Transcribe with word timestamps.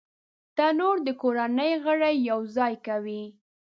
تنور 0.55 0.97
د 1.07 1.09
کورنۍ 1.21 1.71
غړي 1.85 2.13
یو 2.29 2.39
ځای 2.55 2.73
کوي 2.87 3.23